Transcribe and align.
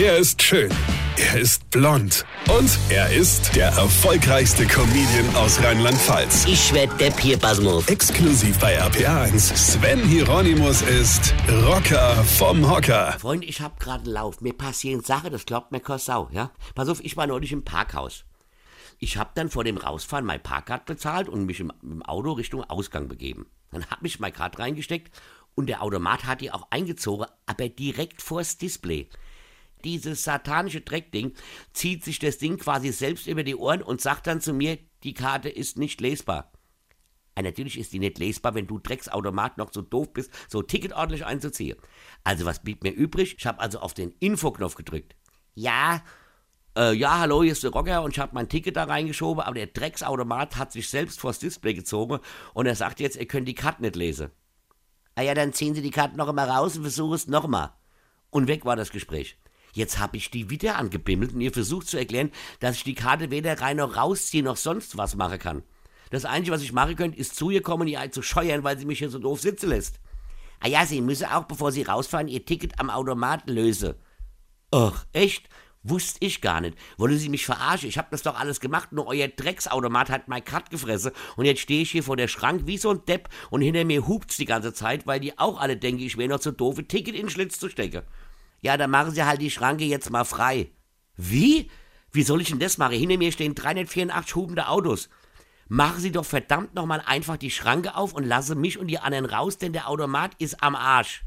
Er 0.00 0.16
ist 0.16 0.40
schön. 0.40 0.70
Er 1.16 1.40
ist 1.40 1.68
blond. 1.70 2.24
Und 2.56 2.78
er 2.88 3.12
ist 3.12 3.56
der 3.56 3.66
erfolgreichste 3.70 4.64
Comedian 4.64 5.34
aus 5.34 5.60
Rheinland-Pfalz. 5.60 6.46
Ich 6.46 6.72
werd 6.72 7.00
der 7.00 7.10
Pierpasmus. 7.10 7.88
Exklusiv 7.88 8.60
bei 8.60 8.80
RPA1. 8.80 9.56
Sven 9.56 9.98
Hieronymus 10.04 10.82
ist 10.82 11.34
Rocker 11.64 12.14
vom 12.22 12.70
Hocker. 12.70 13.16
Freund, 13.18 13.42
ich 13.42 13.60
hab 13.60 13.80
grad 13.80 14.02
einen 14.04 14.12
Lauf. 14.12 14.40
Mir 14.40 14.52
passieren 14.52 15.02
Sachen, 15.02 15.32
das 15.32 15.46
glaubt 15.46 15.72
mir 15.72 15.80
kein 15.80 15.98
Sau, 15.98 16.28
ja? 16.30 16.52
Pass 16.76 16.88
auf, 16.88 17.02
ich 17.02 17.16
war 17.16 17.26
neulich 17.26 17.50
im 17.50 17.64
Parkhaus. 17.64 18.24
Ich 19.00 19.16
hab 19.16 19.34
dann 19.34 19.50
vor 19.50 19.64
dem 19.64 19.78
Rausfahren 19.78 20.24
mein 20.24 20.40
Parkcard 20.40 20.86
bezahlt 20.86 21.28
und 21.28 21.44
mich 21.44 21.58
im, 21.58 21.72
im 21.82 22.04
Auto 22.04 22.30
Richtung 22.34 22.62
Ausgang 22.62 23.08
begeben. 23.08 23.46
Dann 23.72 23.84
hab 23.86 24.04
ich 24.04 24.20
mein 24.20 24.32
Card 24.32 24.60
reingesteckt 24.60 25.10
und 25.56 25.66
der 25.66 25.82
Automat 25.82 26.24
hat 26.24 26.40
die 26.40 26.52
auch 26.52 26.68
eingezogen, 26.70 27.26
aber 27.46 27.68
direkt 27.68 28.22
vors 28.22 28.58
Display. 28.58 29.08
Dieses 29.84 30.24
satanische 30.24 30.80
Dreckding 30.80 31.32
zieht 31.72 32.04
sich 32.04 32.18
das 32.18 32.38
Ding 32.38 32.58
quasi 32.58 32.92
selbst 32.92 33.26
über 33.26 33.44
die 33.44 33.56
Ohren 33.56 33.82
und 33.82 34.00
sagt 34.00 34.26
dann 34.26 34.40
zu 34.40 34.52
mir, 34.52 34.78
die 35.02 35.14
Karte 35.14 35.48
ist 35.48 35.78
nicht 35.78 36.00
lesbar. 36.00 36.52
Ja, 37.36 37.42
natürlich 37.42 37.78
ist 37.78 37.92
die 37.92 38.00
nicht 38.00 38.18
lesbar, 38.18 38.54
wenn 38.54 38.66
du 38.66 38.78
Drecksautomat 38.80 39.58
noch 39.58 39.72
so 39.72 39.80
doof 39.80 40.12
bist, 40.12 40.32
so 40.48 40.60
Ticket 40.62 40.92
ordentlich 40.92 41.24
einzuziehen. 41.24 41.78
Also 42.24 42.44
was 42.44 42.62
blieb 42.62 42.82
mir 42.82 42.90
übrig? 42.90 43.36
Ich 43.38 43.46
habe 43.46 43.60
also 43.60 43.78
auf 43.78 43.94
den 43.94 44.12
Infoknopf 44.18 44.74
gedrückt. 44.74 45.14
Ja, 45.54 46.02
äh, 46.76 46.92
ja, 46.94 47.20
hallo, 47.20 47.42
hier 47.42 47.52
ist 47.52 47.62
der 47.62 47.70
Rocker 47.70 48.02
und 48.02 48.12
ich 48.12 48.18
habe 48.18 48.34
mein 48.34 48.48
Ticket 48.48 48.76
da 48.76 48.84
reingeschoben, 48.84 49.42
aber 49.42 49.54
der 49.54 49.68
Drecksautomat 49.68 50.56
hat 50.56 50.72
sich 50.72 50.88
selbst 50.88 51.20
vors 51.20 51.38
Display 51.38 51.74
gezogen 51.74 52.18
und 52.54 52.66
er 52.66 52.74
sagt 52.74 53.00
jetzt, 53.00 53.16
ihr 53.16 53.26
könnt 53.26 53.48
die 53.48 53.54
Karte 53.54 53.82
nicht 53.82 53.96
lesen. 53.96 54.30
Ah 55.14 55.22
ja, 55.22 55.34
dann 55.34 55.52
ziehen 55.52 55.74
Sie 55.74 55.82
die 55.82 55.90
Karte 55.90 56.16
noch 56.16 56.28
einmal 56.28 56.48
raus 56.48 56.76
und 56.76 56.82
versuchen 56.82 57.14
es 57.14 57.26
nochmal. 57.26 57.72
Und 58.30 58.46
weg 58.46 58.64
war 58.64 58.76
das 58.76 58.90
Gespräch. 58.90 59.36
Jetzt 59.78 60.00
habe 60.00 60.16
ich 60.16 60.32
die 60.32 60.50
wieder 60.50 60.74
angebimmelt 60.74 61.34
und 61.34 61.40
ihr 61.40 61.52
versucht 61.52 61.86
zu 61.86 61.96
erklären, 61.96 62.32
dass 62.58 62.78
ich 62.78 62.82
die 62.82 62.96
Karte 62.96 63.30
weder 63.30 63.60
rein 63.60 63.76
noch 63.76 63.96
rausziehen 63.96 64.44
noch 64.44 64.56
sonst 64.56 64.98
was 64.98 65.14
machen 65.14 65.38
kann. 65.38 65.62
Das 66.10 66.24
Einzige, 66.24 66.52
was 66.52 66.62
ich 66.62 66.72
machen 66.72 66.96
könnte, 66.96 67.16
ist 67.16 67.36
zu 67.36 67.50
ihr 67.50 67.62
kommen 67.62 67.82
und 67.82 67.86
ihr 67.86 68.10
zu 68.10 68.20
scheuern, 68.20 68.64
weil 68.64 68.76
sie 68.76 68.86
mich 68.86 68.98
hier 68.98 69.08
so 69.08 69.20
doof 69.20 69.40
sitzen 69.40 69.68
lässt. 69.68 70.00
Ah 70.58 70.66
ja, 70.66 70.84
Sie 70.84 71.00
müssen 71.00 71.26
auch, 71.26 71.44
bevor 71.44 71.70
Sie 71.70 71.82
rausfahren, 71.82 72.26
Ihr 72.26 72.44
Ticket 72.44 72.80
am 72.80 72.90
Automat 72.90 73.48
lösen. 73.48 73.94
Ach, 74.72 75.06
echt? 75.12 75.48
Wusste 75.84 76.26
ich 76.26 76.40
gar 76.40 76.60
nicht. 76.60 76.76
Wollen 76.96 77.16
Sie 77.16 77.28
mich 77.28 77.46
verarschen? 77.46 77.88
Ich 77.88 77.98
hab 77.98 78.10
das 78.10 78.24
doch 78.24 78.36
alles 78.36 78.58
gemacht, 78.58 78.90
nur 78.90 79.06
euer 79.06 79.28
Drecksautomat 79.28 80.10
hat 80.10 80.26
mein 80.26 80.44
Cut 80.44 80.70
gefressen 80.70 81.12
und 81.36 81.44
jetzt 81.44 81.60
stehe 81.60 81.82
ich 81.82 81.92
hier 81.92 82.02
vor 82.02 82.16
der 82.16 82.26
Schrank 82.26 82.62
wie 82.66 82.78
so 82.78 82.90
ein 82.90 83.04
Depp 83.06 83.28
und 83.50 83.62
hinter 83.62 83.84
mir 83.84 84.08
hupt's 84.08 84.38
die 84.38 84.44
ganze 84.44 84.72
Zeit, 84.72 85.06
weil 85.06 85.20
die 85.20 85.38
auch 85.38 85.60
alle 85.60 85.76
denken, 85.76 86.02
ich 86.02 86.18
wäre 86.18 86.30
noch 86.30 86.40
zu 86.40 86.50
doof, 86.50 86.78
ein 86.78 86.88
Ticket 86.88 87.14
in 87.14 87.26
den 87.26 87.30
Schlitz 87.30 87.60
zu 87.60 87.68
stecken. 87.68 88.02
Ja, 88.60 88.76
dann 88.76 88.90
machen 88.90 89.12
Sie 89.12 89.24
halt 89.24 89.40
die 89.40 89.50
Schranke 89.50 89.84
jetzt 89.84 90.10
mal 90.10 90.24
frei. 90.24 90.70
Wie? 91.16 91.70
Wie 92.12 92.22
soll 92.22 92.40
ich 92.40 92.48
denn 92.48 92.58
das 92.58 92.78
machen? 92.78 92.96
Hinter 92.96 93.18
mir 93.18 93.32
stehen 93.32 93.54
384 93.54 94.34
hubende 94.34 94.68
Autos. 94.68 95.08
Machen 95.68 96.00
Sie 96.00 96.10
doch 96.10 96.24
verdammt 96.24 96.74
nochmal 96.74 97.02
einfach 97.04 97.36
die 97.36 97.50
Schranke 97.50 97.94
auf 97.94 98.14
und 98.14 98.24
lassen 98.24 98.60
mich 98.60 98.78
und 98.78 98.86
die 98.86 98.98
anderen 98.98 99.26
raus, 99.26 99.58
denn 99.58 99.74
der 99.74 99.88
Automat 99.88 100.32
ist 100.38 100.62
am 100.62 100.74
Arsch. 100.74 101.24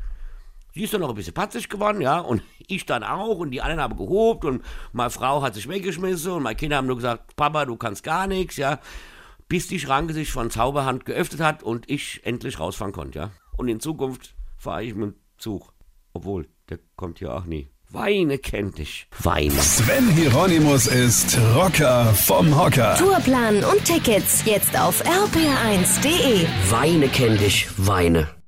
Sie 0.74 0.84
ist 0.84 0.94
dann 0.94 1.02
noch 1.02 1.10
ein 1.10 1.16
bisschen 1.16 1.34
patzig 1.34 1.70
geworden, 1.70 2.02
ja, 2.02 2.20
und 2.20 2.42
ich 2.68 2.86
dann 2.86 3.04
auch, 3.04 3.38
und 3.38 3.52
die 3.52 3.62
anderen 3.62 3.82
haben 3.82 3.98
gehobt, 3.98 4.46
und 4.46 4.64
meine 4.94 5.10
Frau 5.10 5.44
hat 5.44 5.54
sich 5.54 5.68
weggeschmissen, 5.68 6.32
und 6.32 6.44
meine 6.44 6.56
Kinder 6.56 6.78
haben 6.78 6.88
nur 6.88 6.96
gesagt, 6.96 7.36
Papa, 7.36 7.66
du 7.66 7.76
kannst 7.76 8.04
gar 8.04 8.26
nichts, 8.26 8.58
ja, 8.58 8.80
bis 9.48 9.68
die 9.68 9.80
Schranke 9.80 10.14
sich 10.14 10.32
von 10.32 10.50
Zauberhand 10.50 11.06
geöffnet 11.06 11.42
hat 11.42 11.62
und 11.62 11.90
ich 11.90 12.22
endlich 12.24 12.60
rausfahren 12.60 12.94
konnte, 12.94 13.20
ja. 13.20 13.32
Und 13.58 13.68
in 13.68 13.80
Zukunft 13.80 14.34
fahre 14.58 14.84
ich 14.84 14.96
mit 14.96 15.14
dem 15.14 15.16
Zug. 15.38 15.74
Obwohl, 16.14 16.48
der 16.72 16.80
kommt 16.96 17.20
ja 17.20 17.38
auch 17.38 17.46
nie. 17.46 17.68
Weine 17.90 18.38
kennt 18.38 18.78
dich. 18.78 19.08
Weine. 19.20 19.52
Sven 19.52 20.08
Hieronymus 20.12 20.88
ist 20.88 21.38
Rocker 21.54 22.06
vom 22.14 22.58
Hocker. 22.58 22.96
Tourplan 22.98 23.64
und 23.66 23.84
Tickets 23.84 24.44
jetzt 24.46 24.80
auf 24.80 25.04
rpr1.de. 25.04 26.48
Weine 26.70 27.10
kennt 27.10 27.42
dich. 27.42 27.68
Weine. 27.76 28.41